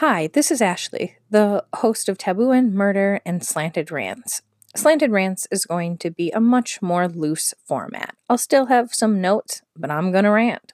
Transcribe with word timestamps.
Hi, 0.00 0.28
this 0.28 0.50
is 0.50 0.62
Ashley, 0.62 1.16
the 1.28 1.62
host 1.74 2.08
of 2.08 2.16
Taboo 2.16 2.52
and 2.52 2.72
Murder 2.72 3.20
and 3.26 3.44
Slanted 3.44 3.90
Rants. 3.90 4.40
Slanted 4.74 5.10
Rants 5.10 5.46
is 5.50 5.66
going 5.66 5.98
to 5.98 6.10
be 6.10 6.30
a 6.30 6.40
much 6.40 6.80
more 6.80 7.06
loose 7.06 7.52
format. 7.66 8.16
I'll 8.26 8.38
still 8.38 8.64
have 8.64 8.94
some 8.94 9.20
notes, 9.20 9.60
but 9.76 9.90
I'm 9.90 10.10
going 10.10 10.24
to 10.24 10.30
rant. 10.30 10.72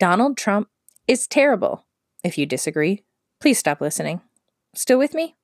Donald 0.00 0.36
Trump 0.36 0.68
is 1.06 1.28
terrible. 1.28 1.84
If 2.24 2.36
you 2.36 2.44
disagree, 2.44 3.04
please 3.38 3.60
stop 3.60 3.80
listening. 3.80 4.20
Still 4.74 4.98
with 4.98 5.14
me? 5.14 5.36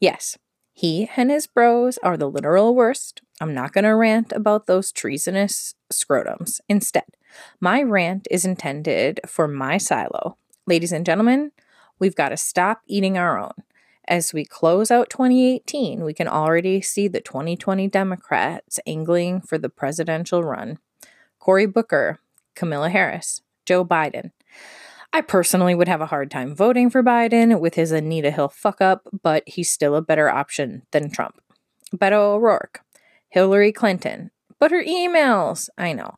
Yes, 0.00 0.36
he 0.72 1.08
and 1.16 1.30
his 1.30 1.46
bros 1.46 1.98
are 1.98 2.16
the 2.16 2.28
literal 2.28 2.74
worst. 2.74 3.22
I'm 3.40 3.54
not 3.54 3.72
going 3.72 3.84
to 3.84 3.94
rant 3.94 4.32
about 4.32 4.66
those 4.66 4.90
treasonous 4.90 5.76
scrotums. 5.92 6.58
Instead, 6.68 7.06
my 7.60 7.80
rant 7.80 8.26
is 8.28 8.44
intended 8.44 9.20
for 9.24 9.46
my 9.46 9.78
silo. 9.78 10.36
Ladies 10.66 10.90
and 10.90 11.06
gentlemen, 11.06 11.52
we've 12.04 12.14
got 12.14 12.28
to 12.28 12.36
stop 12.36 12.82
eating 12.86 13.16
our 13.16 13.40
own. 13.40 13.54
As 14.06 14.34
we 14.34 14.44
close 14.44 14.90
out 14.90 15.08
2018, 15.08 16.04
we 16.04 16.12
can 16.12 16.28
already 16.28 16.82
see 16.82 17.08
the 17.08 17.22
2020 17.22 17.88
Democrats 17.88 18.78
angling 18.86 19.40
for 19.40 19.56
the 19.56 19.70
presidential 19.70 20.42
run. 20.42 20.78
Cory 21.38 21.64
Booker, 21.64 22.20
Kamala 22.54 22.90
Harris, 22.90 23.40
Joe 23.64 23.86
Biden. 23.86 24.32
I 25.14 25.22
personally 25.22 25.74
would 25.74 25.88
have 25.88 26.02
a 26.02 26.06
hard 26.12 26.30
time 26.30 26.54
voting 26.54 26.90
for 26.90 27.02
Biden 27.02 27.58
with 27.58 27.74
his 27.74 27.90
Anita 27.90 28.30
Hill 28.30 28.50
fuck 28.50 28.82
up, 28.82 29.08
but 29.22 29.44
he's 29.46 29.70
still 29.70 29.96
a 29.96 30.02
better 30.02 30.28
option 30.28 30.82
than 30.90 31.10
Trump. 31.10 31.40
Beto 31.96 32.34
O'Rourke, 32.34 32.82
Hillary 33.30 33.72
Clinton, 33.72 34.30
but 34.58 34.70
her 34.70 34.84
emails, 34.84 35.70
I 35.78 35.94
know. 35.94 36.16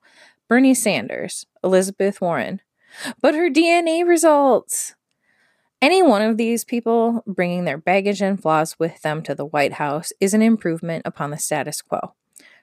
Bernie 0.48 0.74
Sanders, 0.74 1.46
Elizabeth 1.62 2.20
Warren, 2.20 2.60
but 3.22 3.36
her 3.36 3.48
DNA 3.48 4.04
results. 4.04 4.95
Any 5.82 6.02
one 6.02 6.22
of 6.22 6.38
these 6.38 6.64
people 6.64 7.22
bringing 7.26 7.66
their 7.66 7.76
baggage 7.76 8.22
and 8.22 8.40
flaws 8.40 8.78
with 8.78 9.02
them 9.02 9.22
to 9.24 9.34
the 9.34 9.44
White 9.44 9.74
House 9.74 10.10
is 10.20 10.32
an 10.32 10.40
improvement 10.40 11.02
upon 11.04 11.30
the 11.30 11.38
status 11.38 11.82
quo. 11.82 12.14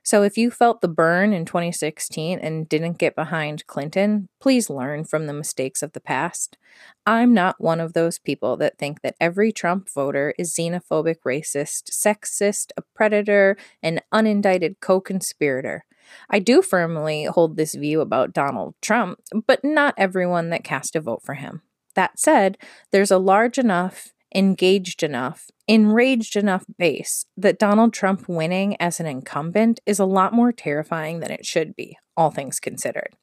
So 0.01 0.23
if 0.23 0.35
you 0.35 0.49
felt 0.49 0.81
the 0.81 0.87
burn 0.87 1.31
in 1.31 1.45
2016 1.45 2.39
and 2.39 2.67
didn't 2.67 2.97
get 2.97 3.15
behind 3.15 3.67
Clinton, 3.67 4.29
please 4.41 4.67
learn 4.67 5.05
from 5.05 5.27
the 5.27 5.33
mistakes 5.33 5.83
of 5.83 5.93
the 5.93 6.01
past. 6.01 6.57
I'm 7.05 7.35
not 7.35 7.61
one 7.61 7.79
of 7.79 7.93
those 7.93 8.17
people 8.17 8.57
that 8.57 8.79
think 8.79 9.01
that 9.01 9.15
every 9.21 9.51
Trump 9.51 9.89
voter 9.93 10.33
is 10.39 10.53
xenophobic, 10.53 11.17
racist, 11.23 11.91
sexist, 11.91 12.71
a 12.75 12.81
predator, 12.95 13.55
an 13.83 14.01
unindicted 14.11 14.77
co 14.81 14.99
conspirator. 14.99 15.85
I 16.31 16.39
do 16.39 16.63
firmly 16.63 17.25
hold 17.25 17.57
this 17.57 17.75
view 17.75 18.01
about 18.01 18.33
Donald 18.33 18.73
Trump, 18.81 19.19
but 19.45 19.63
not 19.63 19.93
everyone 19.97 20.49
that 20.49 20.63
cast 20.63 20.95
a 20.95 21.01
vote 21.01 21.21
for 21.23 21.35
him. 21.35 21.61
That 21.95 22.19
said, 22.19 22.57
there's 22.91 23.11
a 23.11 23.17
large 23.17 23.57
enough, 23.57 24.13
engaged 24.33 25.03
enough, 25.03 25.49
enraged 25.67 26.35
enough 26.35 26.65
base 26.77 27.25
that 27.37 27.59
Donald 27.59 27.93
Trump 27.93 28.27
winning 28.27 28.75
as 28.79 28.99
an 28.99 29.05
incumbent 29.05 29.79
is 29.85 29.99
a 29.99 30.05
lot 30.05 30.33
more 30.33 30.51
terrifying 30.51 31.19
than 31.19 31.31
it 31.31 31.45
should 31.45 31.75
be, 31.75 31.97
all 32.17 32.31
things 32.31 32.59
considered. 32.59 33.15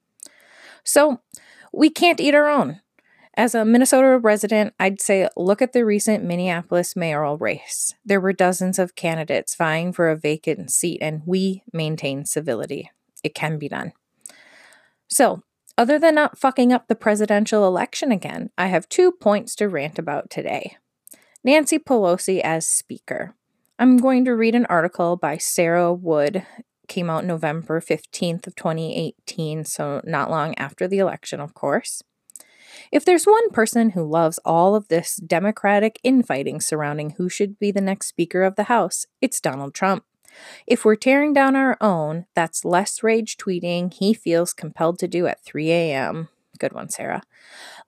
So, 0.85 1.21
we 1.73 1.91
can't 1.91 2.21
eat 2.21 2.35
our 2.35 2.49
own. 2.49 2.81
As 3.35 3.55
a 3.55 3.65
Minnesota 3.65 4.19
resident, 4.19 4.75
I'd 4.81 5.01
say 5.01 5.29
look 5.37 5.63
at 5.63 5.73
the 5.73 5.85
recent 5.85 6.25
Minneapolis 6.25 6.97
mayoral 6.97 7.39
race. 7.39 7.95
There 8.05 8.21
were 8.21 8.33
dozens 8.33 8.79
of 8.79 8.97
candidates 8.97 9.55
vying 9.55 9.93
for 9.93 10.11
a 10.11 10.17
vacant 10.17 10.71
seat, 10.73 10.99
and 11.01 11.23
we 11.25 11.63
maintain 11.73 12.25
civility. 12.25 12.91
It 13.23 13.35
can 13.35 13.59
be 13.59 13.69
done. 13.69 13.93
So, 15.09 15.43
other 15.77 15.99
than 15.99 16.15
not 16.15 16.39
fucking 16.39 16.73
up 16.73 16.89
the 16.89 16.95
presidential 16.95 17.67
election 17.67 18.13
again, 18.13 18.51
I 18.59 18.67
have 18.69 18.89
two 18.89 19.13
points 19.13 19.55
to 19.57 19.69
rant 19.69 19.99
about 19.99 20.31
today. 20.31 20.77
Nancy 21.43 21.79
Pelosi 21.79 22.41
as 22.41 22.69
Speaker. 22.69 23.35
I'm 23.79 23.97
going 23.97 24.27
to 24.27 24.37
read 24.37 24.55
an 24.55 24.67
article 24.67 25.17
by 25.17 25.39
Sarah 25.39 25.93
Wood, 25.93 26.45
came 26.87 27.09
out 27.09 27.25
November 27.25 27.81
15th 27.81 28.47
of 28.47 28.55
2018, 28.55 29.65
so 29.65 30.03
not 30.05 30.31
long 30.31 30.55
after 30.59 30.87
the 30.87 30.99
election, 30.99 31.41
of 31.41 31.55
course. 31.55 32.03
If 32.93 33.05
there's 33.05 33.25
one 33.25 33.51
person 33.51 33.91
who 33.91 34.05
loves 34.05 34.39
all 34.45 34.75
of 34.75 34.89
this 34.89 35.17
democratic 35.17 35.99
infighting 36.03 36.61
surrounding 36.61 37.11
who 37.11 37.29
should 37.29 37.59
be 37.59 37.71
the 37.71 37.81
next 37.81 38.09
Speaker 38.09 38.43
of 38.43 38.57
the 38.57 38.65
House, 38.65 39.07
it's 39.21 39.41
Donald 39.41 39.73
Trump. 39.73 40.05
If 40.67 40.85
we're 40.85 40.97
tearing 40.97 41.33
down 41.33 41.57
our 41.57 41.77
own, 41.81 42.27
that's 42.35 42.65
less 42.65 43.03
rage 43.03 43.37
tweeting 43.37 43.93
he 43.93 44.15
feels 44.15 44.53
compelled 44.53 44.99
to 45.01 45.09
do 45.09 45.27
at 45.27 45.45
3 45.45 45.71
a.m. 45.71 46.29
Good 46.59 46.73
one, 46.75 46.91
Sarah. 46.91 47.23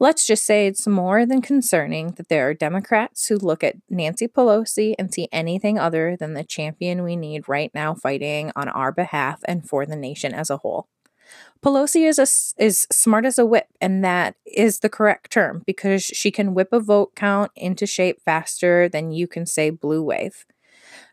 Let's 0.00 0.26
just 0.26 0.44
say 0.44 0.66
it's 0.66 0.86
more 0.86 1.26
than 1.26 1.42
concerning 1.42 2.12
that 2.12 2.28
there 2.28 2.48
are 2.48 2.54
Democrats 2.54 3.26
who 3.26 3.36
look 3.36 3.62
at 3.62 3.76
Nancy 3.90 4.26
Pelosi 4.26 4.94
and 4.98 5.12
see 5.12 5.28
anything 5.30 5.78
other 5.78 6.16
than 6.16 6.32
the 6.32 6.42
champion 6.42 7.02
we 7.02 7.14
need 7.14 7.48
right 7.48 7.70
now 7.74 7.94
fighting 7.94 8.50
on 8.56 8.68
our 8.68 8.90
behalf 8.90 9.40
and 9.44 9.68
for 9.68 9.84
the 9.84 9.94
nation 9.94 10.32
as 10.32 10.48
a 10.48 10.56
whole. 10.56 10.88
Pelosi 11.62 12.08
is 12.08 12.18
a, 12.18 12.62
is 12.62 12.86
smart 12.90 13.24
as 13.24 13.38
a 13.38 13.46
whip, 13.46 13.68
and 13.80 14.04
that 14.04 14.34
is 14.44 14.80
the 14.80 14.88
correct 14.88 15.30
term 15.30 15.62
because 15.66 16.02
she 16.02 16.30
can 16.30 16.54
whip 16.54 16.72
a 16.72 16.80
vote 16.80 17.14
count 17.14 17.52
into 17.54 17.86
shape 17.86 18.20
faster 18.24 18.88
than 18.88 19.12
you 19.12 19.28
can 19.28 19.46
say 19.46 19.70
blue 19.70 20.02
wave. 20.02 20.44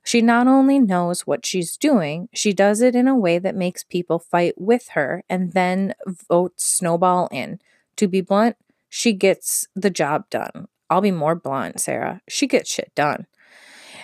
She 0.09 0.23
not 0.23 0.47
only 0.47 0.79
knows 0.79 1.27
what 1.27 1.45
she's 1.45 1.77
doing, 1.77 2.29
she 2.33 2.51
does 2.51 2.81
it 2.81 2.95
in 2.95 3.07
a 3.07 3.15
way 3.15 3.37
that 3.37 3.55
makes 3.55 3.83
people 3.83 4.17
fight 4.17 4.59
with 4.59 4.87
her 4.93 5.23
and 5.29 5.53
then 5.53 5.93
votes 6.27 6.67
snowball 6.67 7.29
in. 7.31 7.59
To 7.97 8.07
be 8.07 8.21
blunt, 8.21 8.55
she 8.89 9.13
gets 9.13 9.67
the 9.75 9.91
job 9.91 10.27
done. 10.31 10.67
I'll 10.89 10.99
be 10.99 11.11
more 11.11 11.35
blunt, 11.35 11.79
Sarah. 11.79 12.21
She 12.27 12.47
gets 12.47 12.71
shit 12.71 12.91
done. 12.95 13.27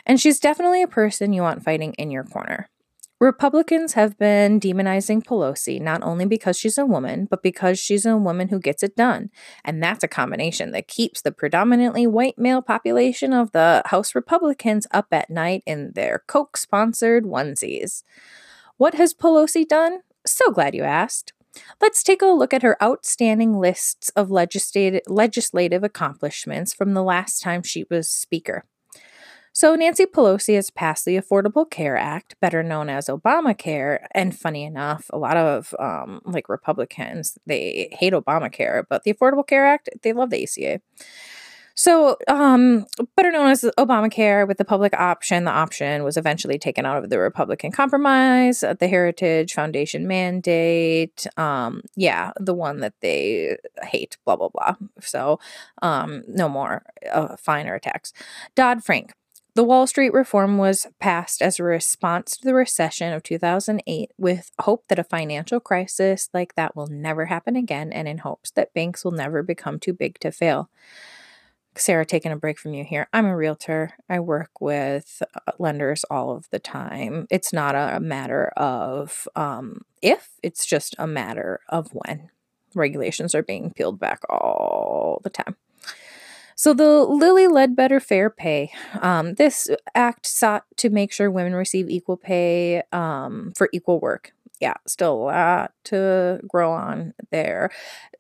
And 0.06 0.22
she's 0.22 0.40
definitely 0.40 0.84
a 0.84 0.88
person 0.88 1.34
you 1.34 1.42
want 1.42 1.64
fighting 1.64 1.94
in 1.94 2.12
your 2.12 2.24
corner. 2.24 2.70
Republicans 3.22 3.94
have 3.94 4.18
been 4.18 4.60
demonizing 4.60 5.24
Pelosi 5.24 5.80
not 5.80 6.04
only 6.04 6.26
because 6.26 6.60
she's 6.60 6.78
a 6.78 6.86
woman, 6.86 7.28
but 7.30 7.42
because 7.42 7.80
she's 7.80 8.06
a 8.06 8.18
woman 8.18 8.50
who 8.50 8.60
gets 8.60 8.84
it 8.84 8.96
done. 8.98 9.30
And 9.64 9.82
that's 9.82 10.04
a 10.04 10.10
combination 10.10 10.72
that 10.72 10.90
keeps 10.90 11.22
the 11.22 11.32
predominantly 11.32 12.06
white 12.06 12.38
male 12.38 12.62
population 12.62 13.32
of 13.32 13.54
the 13.54 13.84
House 13.86 14.16
Republicans 14.16 14.86
up 14.92 15.08
at 15.14 15.30
night 15.30 15.64
in 15.66 15.94
their 15.94 16.24
Coke 16.28 16.58
sponsored 16.58 17.24
onesies. 17.24 18.04
What 18.76 18.96
has 18.96 19.14
Pelosi 19.14 19.66
done? 19.66 20.00
So 20.26 20.52
glad 20.52 20.76
you 20.76 20.84
asked. 20.84 21.32
Let's 21.82 22.04
take 22.04 22.22
a 22.22 22.26
look 22.26 22.54
at 22.54 22.64
her 22.64 22.76
outstanding 22.84 23.58
lists 23.58 24.10
of 24.10 24.30
legislative, 24.30 25.84
accomplishments 25.84 26.74
from 26.74 26.94
the 26.94 27.04
last 27.04 27.42
time 27.42 27.64
she 27.64 27.86
was 27.90 28.10
Speaker. 28.10 28.66
So, 29.58 29.74
Nancy 29.74 30.06
Pelosi 30.06 30.56
has 30.56 30.70
passed 30.70 31.06
the 31.06 31.16
Affordable 31.16 31.70
Care 31.70 31.96
Act, 31.96 32.36
better 32.42 32.62
known 32.62 32.90
as 32.90 33.08
Obamacare. 33.08 34.06
And 34.12 34.38
funny 34.38 34.66
enough, 34.66 35.10
a 35.14 35.18
lot 35.18 35.38
of 35.38 35.74
um, 35.80 36.20
like 36.26 36.50
Republicans, 36.50 37.38
they 37.46 37.88
hate 37.94 38.12
Obamacare, 38.12 38.84
but 38.90 39.04
the 39.04 39.14
Affordable 39.14 39.48
Care 39.48 39.66
Act, 39.66 39.88
they 40.04 40.12
love 40.12 40.30
the 40.30 40.44
ACA. 40.44 40.82
So, 41.74 42.18
um, 42.28 42.86
better 43.16 43.32
known 43.32 43.48
as 43.48 43.62
Obamacare 43.78 44.46
with 44.46 44.58
the 44.58 44.66
public 44.66 44.94
option, 44.94 45.46
the 45.46 45.52
option 45.52 46.04
was 46.04 46.18
eventually 46.18 46.60
taken 46.60 46.86
out 46.86 47.02
of 47.02 47.10
the 47.10 47.20
Republican 47.20 47.72
compromise, 47.72 48.62
uh, 48.62 48.74
the 48.74 48.90
Heritage 48.90 49.54
Foundation 49.54 50.06
mandate. 50.06 51.28
Um, 51.38 51.82
yeah, 51.96 52.34
the 52.42 52.54
one 52.54 52.82
that 52.82 52.96
they 53.00 53.58
hate, 53.84 54.18
blah, 54.26 54.36
blah, 54.36 54.50
blah. 54.50 54.76
So, 55.00 55.40
um, 55.82 56.24
no 56.28 56.50
more 56.50 56.84
uh, 57.10 57.38
fine 57.38 57.68
or 57.68 57.80
tax. 57.80 58.12
Dodd 58.54 58.84
Frank. 58.84 59.14
The 59.56 59.64
Wall 59.64 59.88
Street 59.88 60.12
reform 60.12 60.58
was 60.58 60.86
passed 61.00 61.42
as 61.42 61.60
a 61.60 61.64
response 61.64 62.36
to 62.36 62.44
the 62.44 62.54
recession 62.54 63.14
of 63.14 63.24
2008 63.24 64.12
with 64.18 64.52
hope 64.60 64.84
that 64.90 65.00
a 65.00 65.04
financial 65.06 65.62
crisis 65.62 66.28
like 66.34 66.56
that 66.56 66.76
will 66.76 66.88
never 66.88 67.28
happen 67.28 67.56
again 67.56 67.94
and 67.94 68.06
in 68.06 68.18
hopes 68.18 68.52
that 68.52 68.74
banks 68.74 69.06
will 69.06 69.14
never 69.14 69.42
become 69.42 69.80
too 69.80 69.94
big 69.94 70.20
to 70.20 70.32
fail. 70.34 70.70
Sarah, 71.78 72.06
taking 72.06 72.34
a 72.34 72.38
break 72.38 72.60
from 72.60 72.74
you 72.74 72.84
here. 72.84 73.08
I'm 73.14 73.26
a 73.26 73.36
realtor. 73.36 73.94
I 74.10 74.20
work 74.20 74.60
with 74.60 75.24
uh, 75.34 75.52
lenders 75.58 76.04
all 76.12 76.36
of 76.36 76.50
the 76.50 76.60
time. 76.60 77.26
It's 77.30 77.54
not 77.54 77.76
a 77.76 78.02
matter 78.02 78.48
of 78.58 79.26
um, 79.38 79.84
if, 80.02 80.32
it's 80.44 80.66
just 80.66 80.96
a 81.00 81.08
matter 81.08 81.62
of 81.70 81.92
when. 81.94 82.30
Regulations 82.74 83.34
are 83.34 83.44
being 83.44 83.72
peeled 83.72 84.02
back 84.02 84.20
all 84.30 85.22
the 85.24 85.30
time. 85.30 85.56
So 86.56 86.74
the 86.74 87.04
Lilly 87.04 87.48
Ledbetter 87.48 88.00
Fair 88.00 88.30
Pay, 88.30 88.72
um, 89.02 89.34
this 89.34 89.70
act 89.94 90.26
sought 90.26 90.64
to 90.78 90.90
make 90.90 91.12
sure 91.12 91.30
women 91.30 91.54
receive 91.54 91.90
equal 91.90 92.16
pay 92.16 92.82
um, 92.94 93.52
for 93.58 93.68
equal 93.74 94.00
work. 94.00 94.32
Yeah, 94.62 94.76
still 94.88 95.16
a 95.16 95.24
lot 95.26 95.74
to 95.86 96.40
grow 96.48 96.72
on 96.72 97.14
there, 97.30 97.72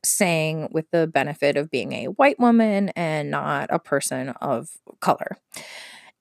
saying 0.03 0.67
with 0.71 0.91
the 0.91 1.07
benefit 1.07 1.55
of 1.55 1.71
being 1.71 1.93
a 1.93 2.05
white 2.07 2.37
woman 2.37 2.89
and 2.89 3.31
not 3.31 3.69
a 3.71 3.79
person 3.79 4.29
of 4.41 4.69
color. 4.99 5.37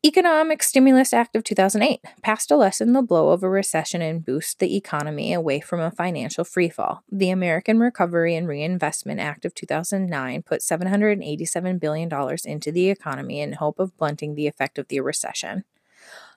Economic 0.07 0.63
Stimulus 0.63 1.15
Act 1.15 1.35
of 1.35 1.45
2008 1.45 1.99
passed 2.21 2.49
to 2.49 2.57
lessen 2.57 2.93
the 2.93 3.01
blow 3.01 3.31
of 3.31 3.43
a 3.43 3.49
recession 3.49 4.03
and 4.03 4.23
boost 4.23 4.59
the 4.59 4.77
economy 4.77 5.33
away 5.33 5.61
from 5.61 5.81
a 5.81 5.91
financial 5.91 6.45
freefall. 6.45 6.99
The 7.11 7.31
American 7.31 7.79
Recovery 7.79 8.37
and 8.37 8.47
Reinvestment 8.47 9.19
Act 9.19 9.47
of 9.47 9.55
2009 9.55 10.43
put 10.43 10.61
$787 10.61 11.81
billion 11.81 12.11
into 12.45 12.71
the 12.71 12.91
economy 12.91 13.41
in 13.41 13.55
hope 13.55 13.79
of 13.79 13.97
blunting 13.97 14.35
the 14.35 14.47
effect 14.47 14.79
of 14.79 14.89
the 14.89 15.01
recession. 15.01 15.65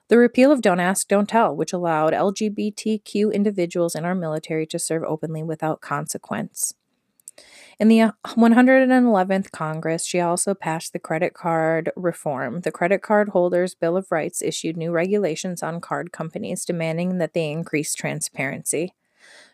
The 0.08 0.16
repeal 0.16 0.50
of 0.50 0.62
Don't 0.62 0.80
Ask, 0.80 1.06
Don't 1.06 1.28
Tell, 1.28 1.54
which 1.54 1.74
allowed 1.74 2.14
LGBTQ 2.14 3.34
individuals 3.34 3.94
in 3.94 4.06
our 4.06 4.14
military 4.14 4.64
to 4.64 4.78
serve 4.78 5.02
openly 5.02 5.42
without 5.42 5.82
consequence. 5.82 6.72
In 7.80 7.86
the 7.86 8.10
111th 8.26 9.46
uh, 9.46 9.48
Congress, 9.52 10.04
she 10.04 10.18
also 10.18 10.52
passed 10.52 10.92
the 10.92 10.98
credit 10.98 11.32
card 11.32 11.92
reform. 11.94 12.62
The 12.62 12.72
Credit 12.72 13.00
Card 13.00 13.28
Holders 13.28 13.76
Bill 13.76 13.96
of 13.96 14.10
Rights 14.10 14.42
issued 14.42 14.76
new 14.76 14.90
regulations 14.90 15.62
on 15.62 15.80
card 15.80 16.10
companies 16.10 16.64
demanding 16.64 17.18
that 17.18 17.34
they 17.34 17.48
increase 17.48 17.94
transparency. 17.94 18.94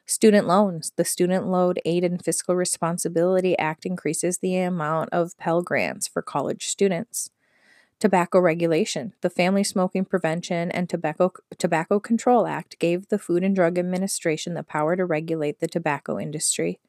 Student 0.07 0.47
loans. 0.47 0.93
The 0.97 1.05
Student 1.05 1.49
Loan 1.49 1.75
Aid 1.85 2.03
and 2.03 2.25
Fiscal 2.25 2.57
Responsibility 2.57 3.59
Act 3.59 3.85
increases 3.85 4.39
the 4.39 4.57
amount 4.57 5.11
of 5.11 5.37
Pell 5.37 5.61
Grants 5.61 6.09
for 6.09 6.23
college 6.23 6.67
students. 6.67 7.29
Tobacco 8.01 8.41
regulation. 8.41 9.13
The 9.21 9.31
Family 9.31 9.65
Smoking 9.65 10.07
Prevention 10.07 10.71
and 10.71 10.89
Tobacco, 10.89 11.33
Tobacco 11.59 12.01
Control 12.01 12.47
Act 12.47 12.79
gave 12.79 13.09
the 13.09 13.19
Food 13.19 13.45
and 13.45 13.55
Drug 13.55 13.79
Administration 13.79 14.55
the 14.55 14.63
power 14.63 14.97
to 14.97 15.05
regulate 15.05 15.61
the 15.61 15.69
tobacco 15.69 16.19
industry. 16.19 16.81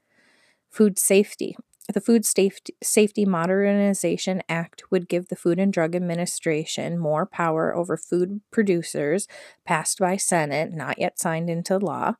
Food 0.75 0.99
safety. 0.99 1.55
The 1.93 2.01
Food 2.01 2.25
Safety 2.25 3.25
Modernization 3.25 4.43
Act 4.49 4.83
would 4.91 5.07
give 5.07 5.29
the 5.29 5.37
Food 5.37 5.57
and 5.57 5.71
Drug 5.71 5.95
Administration 5.95 6.99
more 6.99 7.25
power 7.25 7.73
over 7.73 7.95
food 7.95 8.41
producers, 8.51 9.25
passed 9.63 9.99
by 9.99 10.17
Senate, 10.17 10.73
not 10.73 10.99
yet 10.99 11.17
signed 11.17 11.49
into 11.49 11.77
law. 11.77 12.15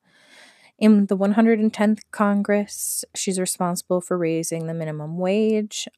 In 0.79 1.07
the 1.07 1.17
110th 1.17 2.03
Congress, 2.11 3.03
she's 3.13 3.41
responsible 3.41 3.99
for 3.99 4.17
raising 4.17 4.67
the 4.67 4.73
minimum 4.73 5.17
wage, 5.17 5.89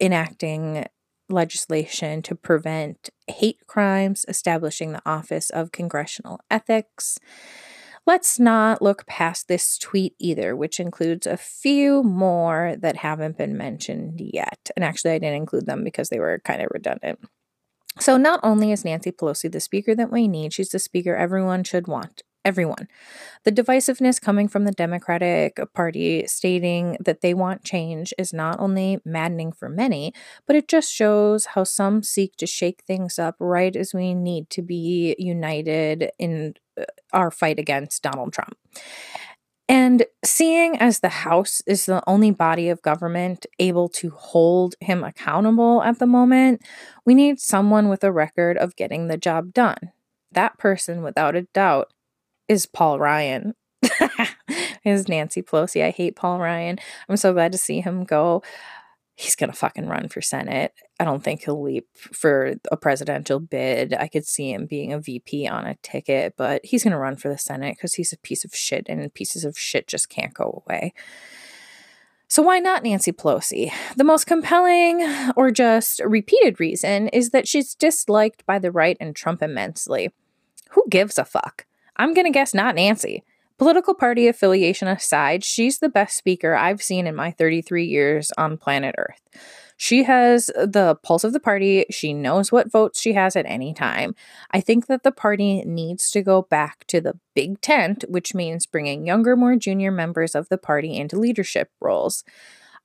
enacting 0.00 0.86
legislation 1.28 2.20
to 2.22 2.34
prevent 2.34 3.10
hate 3.28 3.64
crimes, 3.68 4.24
establishing 4.26 4.90
the 4.90 5.02
Office 5.06 5.50
of 5.50 5.70
Congressional 5.70 6.40
Ethics, 6.50 7.20
Let's 8.06 8.38
not 8.38 8.80
look 8.80 9.04
past 9.06 9.48
this 9.48 9.76
tweet 9.76 10.14
either, 10.20 10.54
which 10.54 10.78
includes 10.78 11.26
a 11.26 11.36
few 11.36 12.04
more 12.04 12.76
that 12.78 12.96
haven't 12.96 13.36
been 13.36 13.56
mentioned 13.56 14.20
yet. 14.20 14.70
And 14.76 14.84
actually, 14.84 15.12
I 15.12 15.18
didn't 15.18 15.42
include 15.42 15.66
them 15.66 15.82
because 15.82 16.08
they 16.08 16.20
were 16.20 16.40
kind 16.44 16.62
of 16.62 16.68
redundant. 16.72 17.18
So, 17.98 18.16
not 18.16 18.40
only 18.42 18.70
is 18.70 18.84
Nancy 18.84 19.10
Pelosi 19.10 19.50
the 19.50 19.58
speaker 19.58 19.94
that 19.94 20.12
we 20.12 20.28
need, 20.28 20.52
she's 20.52 20.68
the 20.68 20.78
speaker 20.78 21.16
everyone 21.16 21.64
should 21.64 21.88
want 21.88 22.22
everyone. 22.44 22.86
The 23.42 23.50
divisiveness 23.50 24.20
coming 24.20 24.46
from 24.46 24.64
the 24.64 24.70
Democratic 24.70 25.58
Party 25.74 26.28
stating 26.28 26.96
that 27.04 27.20
they 27.20 27.34
want 27.34 27.64
change 27.64 28.14
is 28.18 28.32
not 28.32 28.60
only 28.60 29.00
maddening 29.04 29.50
for 29.50 29.68
many, 29.68 30.14
but 30.46 30.54
it 30.54 30.68
just 30.68 30.92
shows 30.92 31.46
how 31.46 31.64
some 31.64 32.04
seek 32.04 32.36
to 32.36 32.46
shake 32.46 32.84
things 32.86 33.18
up 33.18 33.34
right 33.40 33.74
as 33.74 33.92
we 33.92 34.14
need 34.14 34.48
to 34.50 34.62
be 34.62 35.16
united 35.18 36.10
in 36.20 36.54
our 37.12 37.30
fight 37.30 37.58
against 37.58 38.02
Donald 38.02 38.32
Trump. 38.32 38.56
And 39.68 40.06
seeing 40.24 40.78
as 40.78 41.00
the 41.00 41.08
House 41.08 41.60
is 41.66 41.86
the 41.86 42.02
only 42.06 42.30
body 42.30 42.68
of 42.68 42.82
government 42.82 43.46
able 43.58 43.88
to 43.90 44.10
hold 44.10 44.76
him 44.80 45.02
accountable 45.02 45.82
at 45.82 45.98
the 45.98 46.06
moment, 46.06 46.62
we 47.04 47.14
need 47.14 47.40
someone 47.40 47.88
with 47.88 48.04
a 48.04 48.12
record 48.12 48.56
of 48.56 48.76
getting 48.76 49.08
the 49.08 49.16
job 49.16 49.52
done. 49.52 49.92
That 50.30 50.56
person, 50.58 51.02
without 51.02 51.34
a 51.34 51.42
doubt, 51.52 51.92
is 52.48 52.66
Paul 52.66 53.00
Ryan. 53.00 53.54
is 54.84 55.08
Nancy 55.08 55.42
Pelosi. 55.42 55.82
I 55.82 55.90
hate 55.90 56.16
Paul 56.16 56.38
Ryan. 56.38 56.78
I'm 57.08 57.16
so 57.16 57.32
glad 57.32 57.52
to 57.52 57.58
see 57.58 57.80
him 57.80 58.04
go. 58.04 58.42
He's 59.18 59.34
going 59.34 59.50
to 59.50 59.56
fucking 59.56 59.86
run 59.86 60.08
for 60.08 60.20
Senate. 60.20 60.74
I 61.00 61.04
don't 61.04 61.24
think 61.24 61.42
he'll 61.42 61.62
leap 61.62 61.88
for 61.96 62.56
a 62.70 62.76
presidential 62.76 63.40
bid. 63.40 63.94
I 63.94 64.08
could 64.08 64.26
see 64.26 64.52
him 64.52 64.66
being 64.66 64.92
a 64.92 65.00
VP 65.00 65.48
on 65.48 65.66
a 65.66 65.76
ticket, 65.76 66.34
but 66.36 66.64
he's 66.66 66.84
going 66.84 66.92
to 66.92 66.98
run 66.98 67.16
for 67.16 67.30
the 67.30 67.38
Senate 67.38 67.76
because 67.76 67.94
he's 67.94 68.12
a 68.12 68.18
piece 68.18 68.44
of 68.44 68.54
shit 68.54 68.86
and 68.90 69.12
pieces 69.14 69.44
of 69.44 69.58
shit 69.58 69.86
just 69.86 70.10
can't 70.10 70.34
go 70.34 70.62
away. 70.66 70.92
So, 72.28 72.42
why 72.42 72.58
not 72.58 72.82
Nancy 72.82 73.12
Pelosi? 73.12 73.72
The 73.96 74.04
most 74.04 74.26
compelling 74.26 75.06
or 75.34 75.50
just 75.50 76.00
repeated 76.04 76.60
reason 76.60 77.08
is 77.08 77.30
that 77.30 77.48
she's 77.48 77.74
disliked 77.74 78.44
by 78.44 78.58
the 78.58 78.72
right 78.72 78.96
and 79.00 79.16
Trump 79.16 79.42
immensely. 79.42 80.12
Who 80.70 80.84
gives 80.90 81.18
a 81.18 81.24
fuck? 81.24 81.64
I'm 81.96 82.12
going 82.12 82.26
to 82.26 82.32
guess 82.32 82.52
not 82.52 82.74
Nancy. 82.74 83.24
Political 83.58 83.94
party 83.94 84.28
affiliation 84.28 84.86
aside, 84.86 85.42
she's 85.42 85.78
the 85.78 85.88
best 85.88 86.16
speaker 86.16 86.54
I've 86.54 86.82
seen 86.82 87.06
in 87.06 87.14
my 87.14 87.30
33 87.30 87.86
years 87.86 88.30
on 88.36 88.58
planet 88.58 88.94
Earth. 88.98 89.22
She 89.78 90.04
has 90.04 90.46
the 90.46 90.96
pulse 91.02 91.24
of 91.24 91.32
the 91.32 91.40
party. 91.40 91.84
She 91.90 92.14
knows 92.14 92.50
what 92.50 92.70
votes 92.70 93.00
she 93.00 93.12
has 93.12 93.36
at 93.36 93.46
any 93.46 93.74
time. 93.74 94.14
I 94.50 94.60
think 94.60 94.86
that 94.86 95.02
the 95.02 95.12
party 95.12 95.62
needs 95.66 96.10
to 96.12 96.22
go 96.22 96.42
back 96.42 96.86
to 96.88 97.00
the 97.00 97.18
big 97.34 97.60
tent, 97.60 98.04
which 98.08 98.34
means 98.34 98.66
bringing 98.66 99.06
younger, 99.06 99.36
more 99.36 99.56
junior 99.56 99.90
members 99.90 100.34
of 100.34 100.48
the 100.48 100.58
party 100.58 100.96
into 100.96 101.18
leadership 101.18 101.70
roles. 101.80 102.24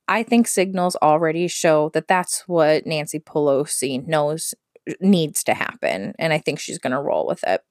I 0.08 0.24
think 0.24 0.48
signals 0.48 0.98
already 0.98 1.48
show 1.48 1.90
that 1.94 2.08
that's 2.08 2.48
what 2.48 2.86
Nancy 2.86 3.20
Pelosi 3.20 4.06
knows 4.06 4.54
needs 5.00 5.44
to 5.46 5.54
happen, 5.54 6.14
and 6.20 6.34
I 6.34 6.40
think 6.40 6.60
she's 6.60 6.80
going 6.80 6.92
to 6.92 7.00
roll 7.00 7.26
with 7.26 7.44
it. 7.48 7.62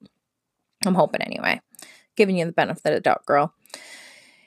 I'm 0.87 0.95
hoping 0.95 1.21
anyway. 1.21 1.61
Giving 2.17 2.39
you 2.39 2.45
the 2.45 2.53
benefit 2.53 2.87
of 2.87 2.95
the 2.95 3.01
doubt, 3.01 3.27
girl. 3.27 3.55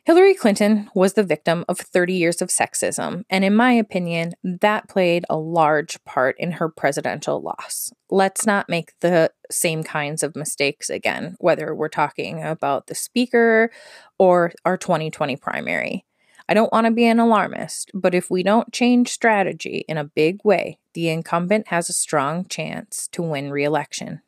Hillary 0.06 0.34
Clinton 0.34 0.90
was 0.94 1.14
the 1.14 1.24
victim 1.24 1.64
of 1.70 1.78
30 1.78 2.14
years 2.14 2.42
of 2.42 2.50
sexism, 2.50 3.24
and 3.30 3.46
in 3.46 3.56
my 3.56 3.72
opinion, 3.72 4.34
that 4.44 4.90
played 4.90 5.24
a 5.30 5.38
large 5.38 6.04
part 6.04 6.36
in 6.38 6.54
her 6.54 6.68
presidential 6.68 7.42
loss. 7.42 7.90
Let's 8.10 8.46
not 8.46 8.68
make 8.68 9.00
the 9.00 9.32
same 9.50 9.82
kinds 9.82 10.22
of 10.22 10.36
mistakes 10.36 10.90
again, 10.90 11.38
whether 11.40 11.74
we're 11.74 11.88
talking 11.88 12.44
about 12.44 12.88
the 12.88 12.96
speaker 12.96 13.72
or 14.20 14.52
our 14.66 14.76
2020 14.76 15.38
primary. 15.38 16.06
I 16.50 16.54
don't 16.54 16.74
want 16.74 16.86
to 16.86 16.92
be 16.92 17.06
an 17.06 17.20
alarmist, 17.20 17.90
but 17.94 18.14
if 18.14 18.30
we 18.30 18.44
don't 18.44 18.74
change 18.74 19.10
strategy 19.10 19.86
in 19.88 19.98
a 19.98 20.04
big 20.04 20.40
way, 20.44 20.80
the 20.94 21.08
incumbent 21.08 21.70
has 21.70 21.90
a 21.90 21.94
strong 21.94 22.46
chance 22.46 23.08
to 23.14 23.22
win 23.22 23.52
re 23.52 23.64
election. 23.64 24.22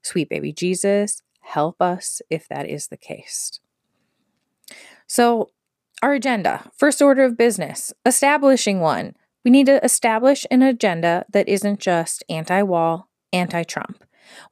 Sweet 0.00 0.30
baby 0.30 0.54
Jesus, 0.54 1.22
help 1.42 1.80
us 1.80 2.22
if 2.30 2.48
that 2.48 2.68
is 2.68 2.88
the 2.88 2.96
case. 2.96 3.60
So, 5.06 5.50
our 6.02 6.14
agenda 6.14 6.70
first 6.76 7.00
order 7.00 7.22
of 7.22 7.36
business, 7.36 7.92
establishing 8.04 8.80
one. 8.80 9.14
We 9.44 9.50
need 9.50 9.66
to 9.66 9.84
establish 9.84 10.46
an 10.50 10.62
agenda 10.62 11.24
that 11.32 11.48
isn't 11.48 11.80
just 11.80 12.24
anti 12.28 12.62
wall, 12.62 13.08
anti 13.32 13.62
Trump. 13.64 14.02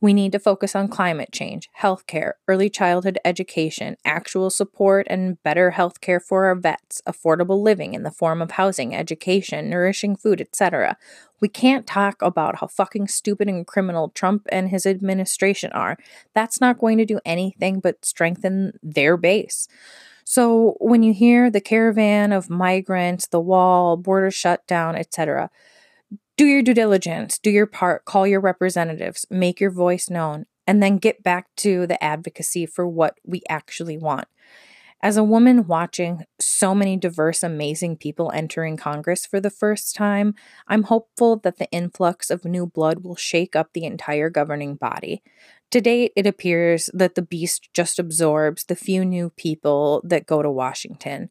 We 0.01 0.15
need 0.15 0.33
to 0.33 0.39
focus 0.39 0.75
on 0.75 0.89
climate 0.89 1.31
change, 1.33 1.69
healthcare, 1.81 2.33
early 2.49 2.71
childhood 2.71 3.19
education, 3.25 3.97
actual 4.05 4.51
support 4.51 5.07
and 5.11 5.43
better 5.43 5.73
healthcare 5.77 6.23
for 6.23 6.47
our 6.47 6.55
vets, 6.55 7.03
affordable 7.07 7.63
living 7.63 7.95
in 7.95 8.03
the 8.03 8.11
form 8.11 8.43
of 8.43 8.53
housing, 8.53 8.95
education, 8.95 9.71
nourishing 9.71 10.17
food, 10.17 10.41
etc. 10.41 10.97
We 11.41 11.49
can't 11.49 11.87
talk 11.87 12.21
about 12.21 12.57
how 12.57 12.67
fucking 12.67 13.09
stupid 13.09 13.49
and 13.49 13.67
criminal 13.67 14.11
Trump 14.11 14.47
and 14.51 14.69
his 14.69 14.87
administration 14.87 15.73
are. 15.73 15.97
That's 16.35 16.61
not 16.61 16.79
going 16.79 16.99
to 16.99 17.07
do 17.07 17.21
anything 17.25 17.81
but 17.81 18.05
strengthen 18.05 18.73
their 18.83 19.17
base. 19.17 19.67
So 20.25 20.77
when 20.79 21.03
you 21.03 21.13
hear 21.13 21.51
the 21.51 21.61
caravan 21.61 22.31
of 22.31 22.51
migrants, 22.51 23.27
the 23.27 23.41
wall, 23.41 23.97
border 23.97 24.31
shutdown, 24.31 24.95
etc., 24.95 25.51
do 26.41 26.47
your 26.47 26.63
due 26.63 26.73
diligence, 26.73 27.39
do 27.39 27.51
your 27.51 27.67
part, 27.67 28.07
call 28.07 28.27
your 28.27 28.41
representatives, 28.41 29.27
make 29.29 29.61
your 29.61 29.71
voice 29.71 30.09
known, 30.09 30.47
and 30.67 30.83
then 30.83 30.97
get 30.97 31.23
back 31.23 31.55
to 31.55 31.87
the 31.87 32.03
advocacy 32.03 32.65
for 32.65 32.89
what 32.89 33.19
we 33.27 33.43
actually 33.51 33.99
want. 33.99 34.27
As 35.03 35.19
a 35.19 35.23
woman 35.23 35.67
watching 35.67 36.25
so 36.41 36.75
many 36.75 36.97
diverse, 36.97 37.43
amazing 37.43 37.99
people 37.99 38.33
entering 38.35 38.79
Congress 38.79 39.27
for 39.27 39.39
the 39.39 39.51
first 39.51 39.95
time, 39.95 40.35
I'm 40.67 40.85
hopeful 40.85 41.37
that 41.41 41.59
the 41.59 41.71
influx 41.73 42.31
of 42.31 42.47
new 42.47 42.67
blood 42.67 43.05
will 43.05 43.17
shake 43.17 43.55
up 43.55 43.75
the 43.75 43.85
entire 43.85 44.31
governing 44.31 44.77
body. 44.77 45.23
To 45.71 45.81
date, 45.81 46.12
it 46.17 46.27
appears 46.27 46.91
that 46.93 47.15
the 47.15 47.23
beast 47.23 47.71
just 47.75 47.99
absorbs 47.99 48.65
the 48.65 48.75
few 48.75 49.05
new 49.05 49.31
people 49.31 50.03
that 50.05 50.27
go 50.27 50.43
to 50.43 50.50
Washington. 50.50 51.31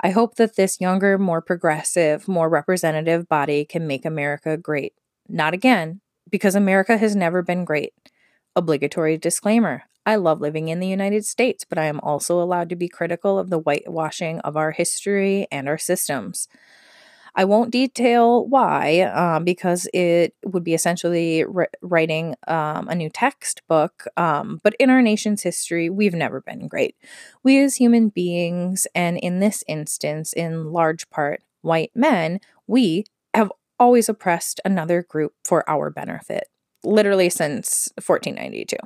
I 0.00 0.10
hope 0.10 0.34
that 0.36 0.56
this 0.56 0.80
younger, 0.80 1.18
more 1.18 1.40
progressive, 1.40 2.26
more 2.26 2.48
representative 2.48 3.28
body 3.28 3.64
can 3.64 3.86
make 3.86 4.04
America 4.04 4.56
great. 4.56 4.94
Not 5.28 5.54
again, 5.54 6.00
because 6.28 6.54
America 6.54 6.98
has 6.98 7.14
never 7.14 7.42
been 7.42 7.64
great. 7.64 7.92
Obligatory 8.56 9.18
disclaimer 9.18 9.84
I 10.08 10.14
love 10.14 10.40
living 10.40 10.68
in 10.68 10.78
the 10.78 10.86
United 10.86 11.24
States, 11.24 11.64
but 11.64 11.78
I 11.78 11.86
am 11.86 11.98
also 11.98 12.40
allowed 12.40 12.68
to 12.68 12.76
be 12.76 12.88
critical 12.88 13.40
of 13.40 13.50
the 13.50 13.58
whitewashing 13.58 14.38
of 14.40 14.56
our 14.56 14.70
history 14.70 15.48
and 15.50 15.68
our 15.68 15.78
systems. 15.78 16.46
I 17.36 17.44
won't 17.44 17.70
detail 17.70 18.46
why, 18.46 19.02
um, 19.02 19.44
because 19.44 19.86
it 19.92 20.34
would 20.44 20.64
be 20.64 20.72
essentially 20.72 21.44
ri- 21.44 21.66
writing 21.82 22.34
um, 22.48 22.88
a 22.88 22.94
new 22.94 23.10
textbook. 23.10 24.04
Um, 24.16 24.58
but 24.64 24.74
in 24.80 24.88
our 24.88 25.02
nation's 25.02 25.42
history, 25.42 25.90
we've 25.90 26.14
never 26.14 26.40
been 26.40 26.66
great. 26.66 26.96
We 27.44 27.62
as 27.62 27.76
human 27.76 28.08
beings, 28.08 28.86
and 28.94 29.18
in 29.18 29.40
this 29.40 29.62
instance, 29.68 30.32
in 30.32 30.72
large 30.72 31.10
part, 31.10 31.42
white 31.60 31.92
men, 31.94 32.40
we 32.66 33.04
have 33.34 33.52
always 33.78 34.08
oppressed 34.08 34.60
another 34.64 35.02
group 35.02 35.34
for 35.44 35.68
our 35.68 35.90
benefit, 35.90 36.44
literally 36.82 37.28
since 37.28 37.90
1492. 38.02 38.76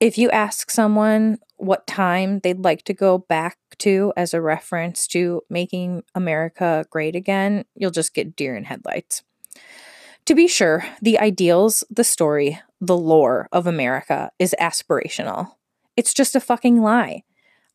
If 0.00 0.18
you 0.18 0.28
ask 0.30 0.70
someone 0.70 1.38
what 1.56 1.86
time 1.86 2.40
they'd 2.40 2.64
like 2.64 2.82
to 2.84 2.94
go 2.94 3.18
back 3.18 3.58
to 3.78 4.12
as 4.16 4.34
a 4.34 4.40
reference 4.40 5.06
to 5.08 5.42
making 5.48 6.02
America 6.14 6.84
great 6.90 7.16
again, 7.16 7.64
you'll 7.74 7.90
just 7.90 8.14
get 8.14 8.36
deer 8.36 8.56
in 8.56 8.64
headlights. 8.64 9.22
To 10.26 10.34
be 10.34 10.48
sure, 10.48 10.84
the 11.02 11.18
ideals, 11.18 11.84
the 11.90 12.04
story, 12.04 12.60
the 12.80 12.96
lore 12.96 13.48
of 13.52 13.66
America 13.66 14.30
is 14.38 14.54
aspirational. 14.60 15.52
It's 15.96 16.14
just 16.14 16.34
a 16.34 16.40
fucking 16.40 16.80
lie. 16.80 17.24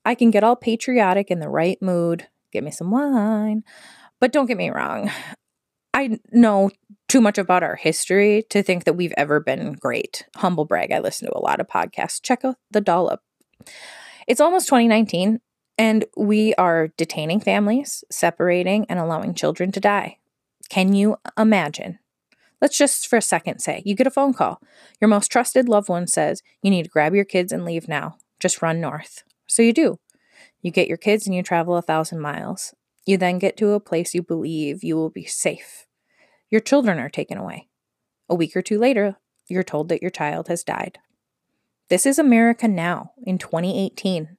I 0.03 0.15
can 0.15 0.31
get 0.31 0.43
all 0.43 0.55
patriotic 0.55 1.29
in 1.29 1.39
the 1.39 1.49
right 1.49 1.79
mood, 1.81 2.27
give 2.51 2.63
me 2.63 2.71
some 2.71 2.89
wine, 2.89 3.63
but 4.19 4.31
don't 4.31 4.47
get 4.47 4.57
me 4.57 4.69
wrong. 4.69 5.11
I 5.93 6.19
know 6.31 6.71
too 7.07 7.21
much 7.21 7.37
about 7.37 7.63
our 7.63 7.75
history 7.75 8.43
to 8.49 8.63
think 8.63 8.85
that 8.85 8.93
we've 8.93 9.13
ever 9.17 9.39
been 9.39 9.73
great. 9.73 10.25
Humble 10.35 10.65
brag, 10.65 10.91
I 10.91 10.99
listen 10.99 11.27
to 11.27 11.37
a 11.37 11.41
lot 11.41 11.59
of 11.59 11.67
podcasts. 11.67 12.21
Check 12.21 12.45
out 12.45 12.55
The 12.71 12.81
Dollop. 12.81 13.21
It's 14.27 14.39
almost 14.39 14.67
2019, 14.67 15.39
and 15.79 16.03
we 16.17 16.53
are 16.55 16.89
detaining 16.97 17.39
families, 17.39 18.03
separating, 18.11 18.85
and 18.89 18.99
allowing 18.99 19.33
children 19.33 19.71
to 19.71 19.79
die. 19.79 20.17
Can 20.67 20.93
you 20.93 21.15
imagine? 21.37 21.99
Let's 22.61 22.77
just 22.77 23.07
for 23.07 23.15
a 23.15 23.21
second 23.21 23.59
say 23.59 23.81
you 23.85 23.95
get 23.95 24.05
a 24.05 24.11
phone 24.11 24.33
call. 24.33 24.61
Your 24.99 25.07
most 25.07 25.31
trusted 25.31 25.69
loved 25.69 25.87
one 25.87 26.05
says, 26.05 26.43
You 26.61 26.69
need 26.69 26.83
to 26.83 26.89
grab 26.89 27.15
your 27.15 27.23
kids 27.23 27.53
and 27.53 27.63
leave 27.63 27.87
now. 27.87 28.17
Just 28.41 28.61
run 28.61 28.81
north. 28.81 29.23
So 29.47 29.61
you 29.61 29.71
do. 29.71 29.99
You 30.61 30.69
get 30.69 30.89
your 30.89 30.97
kids 30.97 31.25
and 31.25 31.33
you 31.33 31.41
travel 31.41 31.77
a 31.77 31.81
thousand 31.81 32.19
miles. 32.19 32.75
You 33.05 33.17
then 33.17 33.39
get 33.39 33.55
to 33.57 33.71
a 33.71 33.79
place 33.79 34.13
you 34.13 34.21
believe 34.21 34.83
you 34.83 34.97
will 34.97 35.09
be 35.09 35.23
safe. 35.23 35.87
Your 36.49 36.61
children 36.61 36.99
are 36.99 37.09
taken 37.09 37.37
away. 37.37 37.69
A 38.27 38.35
week 38.35 38.53
or 38.57 38.61
two 38.61 38.77
later, 38.77 39.15
you're 39.47 39.63
told 39.63 39.87
that 39.87 40.01
your 40.01 40.11
child 40.11 40.49
has 40.49 40.61
died. 40.61 40.99
This 41.87 42.05
is 42.05 42.19
America 42.19 42.67
now 42.67 43.13
in 43.23 43.37
2018. 43.37 44.37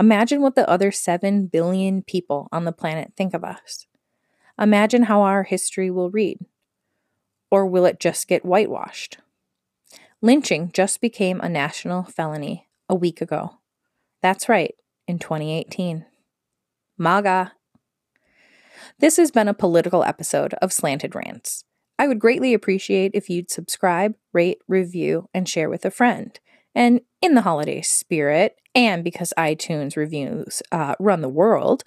Imagine 0.00 0.40
what 0.40 0.54
the 0.54 0.68
other 0.68 0.90
7 0.90 1.46
billion 1.46 2.02
people 2.02 2.48
on 2.50 2.64
the 2.64 2.72
planet 2.72 3.12
think 3.16 3.34
of 3.34 3.44
us. 3.44 3.86
Imagine 4.58 5.04
how 5.04 5.22
our 5.22 5.42
history 5.42 5.90
will 5.90 6.10
read. 6.10 6.38
Or 7.50 7.66
will 7.66 7.84
it 7.84 8.00
just 8.00 8.26
get 8.26 8.44
whitewashed? 8.44 9.18
Lynching 10.22 10.72
just 10.72 11.00
became 11.00 11.40
a 11.40 11.48
national 11.48 12.04
felony 12.04 12.68
a 12.88 12.94
week 12.94 13.20
ago. 13.20 13.58
That's 14.22 14.48
right, 14.48 14.74
in 15.06 15.18
2018. 15.18 16.06
MAGA 16.98 17.52
this 18.98 19.16
has 19.16 19.30
been 19.30 19.48
a 19.48 19.54
political 19.54 20.04
episode 20.04 20.54
of 20.54 20.72
Slanted 20.72 21.14
Rants. 21.14 21.64
I 21.98 22.08
would 22.08 22.18
greatly 22.18 22.54
appreciate 22.54 23.12
if 23.14 23.28
you'd 23.28 23.50
subscribe, 23.50 24.14
rate, 24.32 24.58
review, 24.68 25.28
and 25.32 25.48
share 25.48 25.68
with 25.68 25.84
a 25.84 25.90
friend. 25.90 26.38
And 26.74 27.00
in 27.20 27.34
the 27.34 27.42
holiday 27.42 27.82
spirit, 27.82 28.56
and 28.74 29.02
because 29.02 29.34
iTunes 29.36 29.96
reviews 29.96 30.62
uh, 30.70 30.94
run 30.98 31.20
the 31.20 31.28
world, 31.28 31.82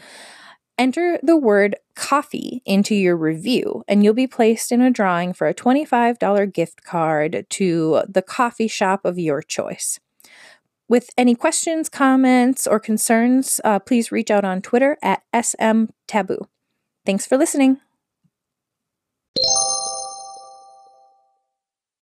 enter 0.78 1.20
the 1.24 1.38
word 1.38 1.75
coffee 1.96 2.62
into 2.66 2.96
your 2.96 3.16
review, 3.16 3.84
and 3.88 4.04
you'll 4.04 4.13
be 4.13 4.28
placed 4.28 4.72
in 4.72 4.82
a 4.82 4.92
drawing 4.92 5.34
for 5.34 5.48
a 5.48 5.54
$25 5.54 6.54
gift 6.54 6.84
card 6.84 7.46
to 7.50 8.04
the 8.08 8.22
coffee 8.22 8.68
shop 8.68 9.06
of 9.06 9.18
your 9.18 9.42
choice. 9.42 10.00
With 10.90 11.10
any 11.18 11.34
questions, 11.34 11.90
comments, 11.90 12.68
or 12.68 12.80
concerns, 12.80 13.62
uh, 13.63 13.80
please 13.80 14.12
reach 14.12 14.30
out 14.30 14.44
on 14.44 14.62
Twitter 14.62 14.98
at 15.02 15.24
SM 15.34 15.86
Taboo. 16.08 16.48
Thanks 17.06 17.25
for 17.25 17.38
listening. 17.38 17.83